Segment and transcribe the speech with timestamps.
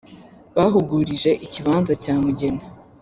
[0.55, 2.63] bahugurije ikibanza cya mugeni